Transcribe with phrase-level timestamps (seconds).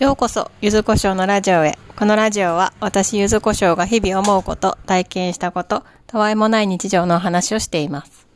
[0.00, 1.78] ようこそ、ゆずこしょうのラジオへ。
[1.94, 8.26] このラジオは、私ゆずこしょうが日々思うこと、体験したこと、たわいもない日常のお話をしています。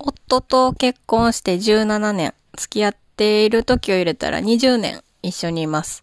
[0.00, 6.02] 夫と結婚して17年、付き合っている時を入れたら20年一緒にいます。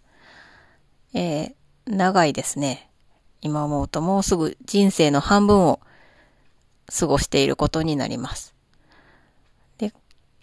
[1.14, 1.54] えー、
[1.86, 2.90] 長いですね。
[3.42, 5.82] 今思うともうすぐ人生の半分を
[6.98, 8.54] 過ごしていることになります。
[9.78, 9.94] で、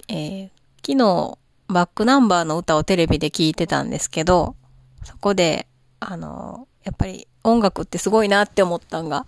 [0.09, 0.51] えー
[0.83, 4.57] 昨日、バックナンバーの歌をテレビで聞いてたんですけど、
[5.05, 5.67] そこで、
[6.01, 9.27] あの、やっぱり音楽ってすごいなって思ったんが、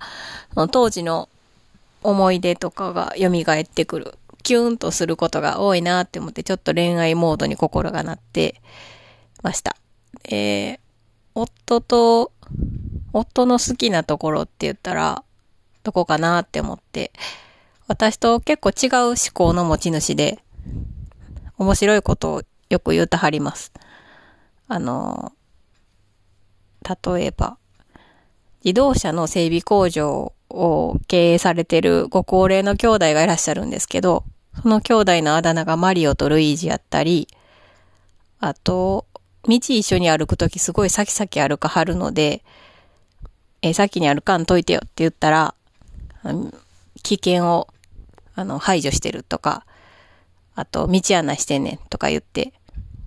[0.54, 1.28] その当時の
[2.02, 4.18] 思い出とかが蘇ってくる。
[4.42, 8.60] キュンとすることが多いなって思って、ちょっと恋愛モードに心がなって
[9.42, 9.76] ました。
[10.24, 10.78] えー、
[11.34, 12.32] 夫と、
[13.12, 15.22] 夫の好きなところって言ったら、
[15.82, 17.12] どこかなって思って、
[17.88, 20.38] 私と結構違う思考の持ち主で、
[21.58, 23.72] 面白いことをよく言うたはります。
[24.68, 25.32] あの、
[27.04, 27.58] 例えば、
[28.64, 34.24] 自動車の整備工場を経営されてるご高齢の兄弟がいらっしゃるんですけど、
[34.60, 37.28] その兄弟のあだ名がマリオとルイージやったり、
[38.38, 39.06] あと、
[39.44, 42.44] 道一緒に歩くときすごい先々歩かはるので、
[43.60, 45.54] え先に歩かんといてよって言ったら、
[47.02, 47.68] 危険を、
[48.34, 49.64] あの、排除してるとか、
[50.54, 52.52] あと、道案内してんねんとか言って、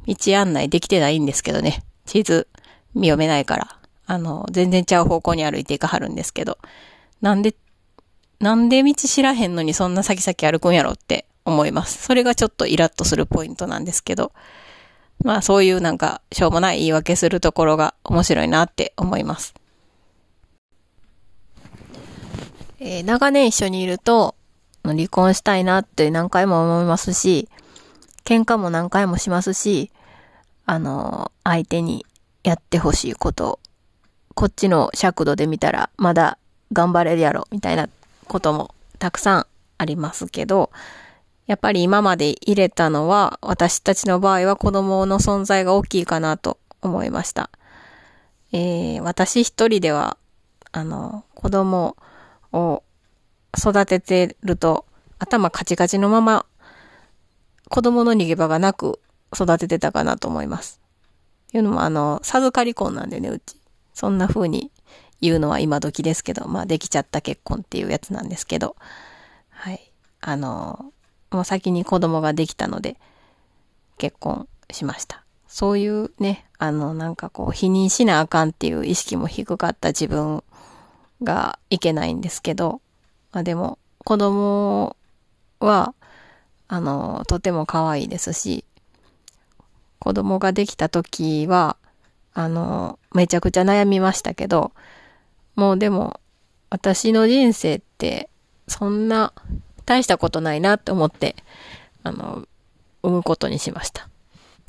[0.07, 1.83] 道案内できてないんですけどね。
[2.05, 2.47] 地図
[2.93, 6.57] 見読めないから、あの、全然ちゃう方向に歩いていかはるんですけど、
[7.21, 7.55] なんで、
[8.39, 12.03] なんで道知らへんのにそんな先々歩くんやろって思います。
[12.03, 14.31] それがちょっとイラッとするポイントなんですけど、
[15.23, 19.53] まあそういうなんか、しょうもない言い訳するところが面白いなって思います。
[22.87, 24.35] えー長年一緒にいると、
[24.83, 27.49] 離婚したいなって何回も思いますし、
[28.23, 29.91] 喧嘩も何回もしますし、
[30.67, 32.05] あの、相手に
[32.43, 33.59] やってほしいこと、
[34.35, 36.37] こっちの尺度で見たらまだ
[36.73, 37.89] 頑張れるやろ、みたいな
[38.27, 39.47] こともたくさん
[39.79, 40.69] ありますけど、
[41.47, 47.49] やっぱり今まで入れたのは、私たちの場合は子供の存在が大きいかなと思いました。
[48.51, 50.17] えー私一人では、
[50.71, 51.97] あの、子供
[52.55, 52.83] を
[53.57, 54.85] 育ててると、
[55.19, 56.45] 頭カチカチのまま、
[57.69, 58.99] 子供の逃げ場がなく
[59.33, 60.79] 育ててたかなと思います。
[61.47, 63.57] っていうのも、あの、授かり婚なんでね、うち。
[63.93, 64.71] そんな風に
[65.21, 68.75] 言うのは今時ですけど、まあ、できちゃった結婚っていうやつなんですけど、
[69.49, 69.91] はい。
[70.19, 70.91] あの、
[71.31, 72.97] もう先に子供ができたので、
[73.97, 75.23] 結婚しました。
[75.47, 80.43] そういうね、あの、なんかこう、否認しなあかんっていう意識も低かった自分
[81.23, 82.81] がいけないんですけど、
[83.31, 84.95] まあでも、子供
[85.59, 85.93] は、
[86.67, 88.65] あの、とても可愛いですし、
[89.99, 91.77] 子供ができた時は、
[92.33, 94.71] あの、めちゃくちゃ悩みましたけど、
[95.55, 96.19] もうでも、
[96.69, 98.29] 私の人生って、
[98.67, 99.33] そんな、
[99.85, 101.35] 大したことないなって思って、
[102.03, 102.47] あの、
[103.03, 104.09] 産むことにしました。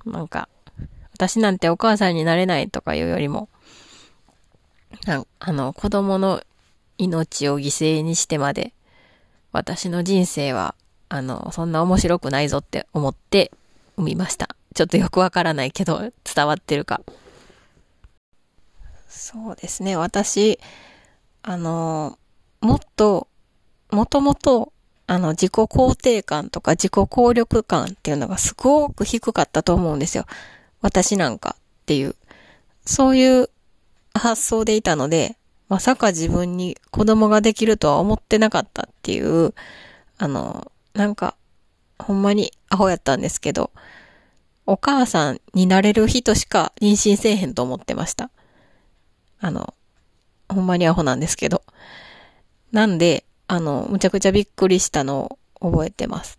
[0.05, 0.49] なんか、
[1.13, 3.49] 私なんてお母さんになれないとかいうよりも、
[5.07, 6.43] なんあの、子供の
[6.99, 8.73] 命を犠牲にしてまで、
[9.53, 10.75] 私の人生は、
[11.09, 13.53] あの、そんな面白くないぞって思って
[13.97, 14.57] 産みました。
[14.75, 17.01] ちょっとよくわからないけど、伝わってるか。
[19.09, 20.59] そうですね、私、
[21.43, 22.19] あの、
[22.61, 23.29] もっと、
[23.93, 24.73] もともと、
[25.07, 30.27] あの、自己肯定感とか自己効力感っていうのがすごく低かったと思うんですよ。
[30.81, 32.17] 私なんかっていう。
[32.85, 33.51] そういう
[34.19, 35.37] 発想でいたので、
[35.69, 39.55] まさか自分に子供ができるとは思ってなかったっていう、
[40.19, 41.37] あの、なんか、
[41.99, 43.71] ほんまにアホやったんですけど、
[44.67, 48.31] お母さんになれる人しか妊娠せえへんと思ってました。
[49.41, 49.75] あの、
[50.49, 51.63] ほんまにアホなんですけど。
[52.73, 56.39] なんで、あの、むちゃくちゃびっくりしたのを覚えてます。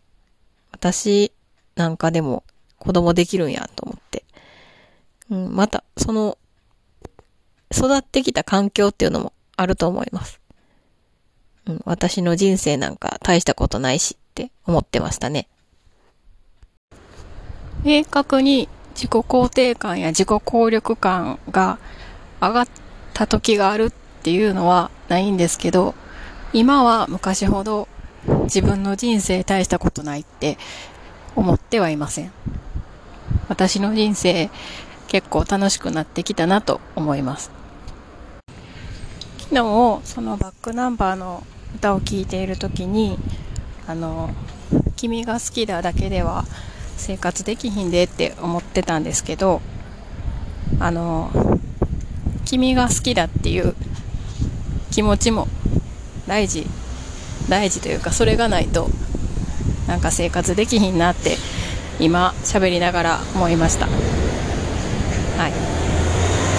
[0.71, 1.31] 私
[1.75, 2.43] なんかでも
[2.79, 4.23] 子供できるんやと思って。
[5.29, 6.37] うん、また、その、
[7.77, 10.39] 育ってきた環境っていうのもあると思います。
[11.67, 15.47] うん、私の人生なんか大したことないしって思ってましたね。
[17.83, 21.77] 明確に自己肯定感や自己効力感が
[22.41, 22.67] 上がっ
[23.13, 23.91] た時があるっ
[24.23, 25.93] ていうのはないんですけど、
[26.53, 27.87] 今は昔ほど
[28.43, 30.57] 自分の人生大したことないって
[31.35, 32.31] 思ってはいません。
[33.49, 34.49] 私の人生
[35.07, 37.56] 結構楽しくなってきたなと思います。
[39.49, 41.41] 昨日、そのバックナンバーの
[41.75, 43.17] 歌を聴いている時に
[43.87, 44.29] あの
[44.97, 46.43] 君が好きだだけでは
[46.97, 49.61] 生活できひんでって思ってたんですけど
[50.79, 51.31] あの
[52.45, 53.75] 君が好きだっていう
[54.91, 55.47] 気持ちも
[56.27, 56.65] 大事
[57.47, 58.89] 大事というかそれがないと
[59.87, 61.37] なんか生活できひんなって
[61.99, 63.87] 今喋りながら思いました。
[63.87, 65.53] はい。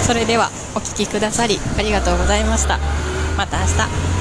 [0.05, 0.49] それでは。
[0.75, 2.79] お聴きくださりありがとうございました。
[3.37, 4.18] また明日。